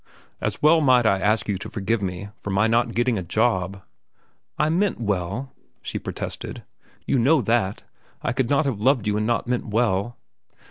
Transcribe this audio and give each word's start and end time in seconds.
As 0.41 0.63
well 0.63 0.81
might 0.81 1.05
I 1.05 1.19
ask 1.19 1.47
you 1.47 1.59
to 1.59 1.69
forgive 1.69 2.01
me 2.01 2.29
for 2.39 2.49
my 2.49 2.65
not 2.65 2.95
getting 2.95 3.19
a 3.19 3.21
job." 3.21 3.83
"I 4.57 4.67
meant 4.69 4.99
well," 4.99 5.53
she 5.83 5.99
protested. 5.99 6.63
"You 7.05 7.19
know 7.19 7.43
that 7.43 7.83
I 8.23 8.33
could 8.33 8.49
not 8.49 8.65
have 8.65 8.81
loved 8.81 9.05
you 9.05 9.15
and 9.17 9.27
not 9.27 9.45
meant 9.47 9.67
well." 9.67 10.17